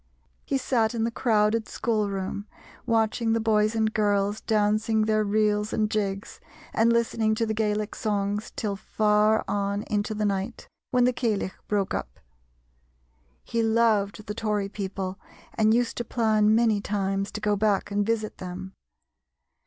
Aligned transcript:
He 0.43 0.57
sat 0.57 0.95
in 0.95 1.03
the 1.03 1.11
crowded 1.11 1.69
schoolroom, 1.69 2.47
watching 2.87 3.33
the 3.33 3.39
boys 3.39 3.75
and 3.75 3.93
girls 3.93 4.41
dancing 4.41 5.03
their 5.03 5.23
reels 5.23 5.73
and 5.73 5.91
jigs, 5.91 6.39
and 6.73 6.91
listening 6.91 7.35
to 7.35 7.45
the 7.45 7.53
Gaelic 7.53 7.93
songs 7.93 8.51
till 8.55 8.75
far 8.75 9.45
on 9.47 9.83
into 9.83 10.15
the 10.15 10.25
night, 10.25 10.67
when 10.89 11.03
the 11.03 11.13
Ceilidh 11.13 11.53
broke 11.67 11.93
up. 11.93 12.19
He 13.43 13.61
loved 13.61 14.25
the 14.25 14.33
Tory 14.33 14.69
people 14.69 15.19
and 15.53 15.71
used 15.71 15.97
to 15.97 16.03
plan 16.03 16.55
many 16.55 16.81
times 16.81 17.31
to 17.33 17.39
go 17.39 17.55
back 17.55 17.91
and 17.91 18.03
visit 18.03 18.39
them. 18.39 18.73